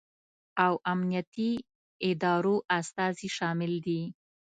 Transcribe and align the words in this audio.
او 0.65 0.73
امنیتي 0.91 1.49
ادارو 2.09 2.55
استازي 2.79 3.27
شامل 3.37 3.71
دي 3.85 4.01